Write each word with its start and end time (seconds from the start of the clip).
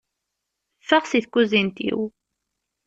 Ffeɣ 0.87 1.03
si 1.05 1.19
tkuzint-iw! 1.23 1.99